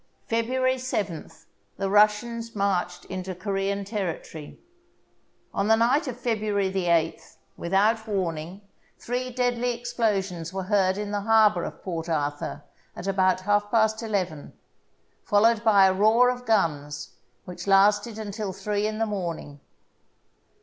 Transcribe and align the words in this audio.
February 0.25 0.77
7th 0.77 1.45
the 1.77 1.87
Russians 1.87 2.55
marched 2.55 3.05
into 3.05 3.35
Corean 3.35 3.85
territory. 3.85 4.57
On 5.53 5.67
the 5.67 5.75
night 5.75 6.07
of 6.07 6.19
February 6.19 6.71
8th, 6.73 7.35
without 7.55 8.07
warning, 8.07 8.61
three 8.97 9.29
deadly 9.29 9.75
explosions 9.75 10.51
were 10.51 10.63
heard 10.63 10.97
in 10.97 11.11
the 11.11 11.21
harbour 11.21 11.63
of 11.63 11.83
Port 11.83 12.09
Arthur 12.09 12.63
at 12.95 13.05
about 13.05 13.41
half 13.41 13.69
past 13.69 14.01
eleven, 14.01 14.53
followed 15.23 15.63
by 15.63 15.85
a 15.85 15.93
roar 15.93 16.31
of 16.31 16.47
guns 16.47 17.11
which 17.45 17.67
lasted 17.67 18.17
until 18.17 18.51
three 18.51 18.87
in 18.87 18.97
the 18.97 19.05
morning. 19.05 19.59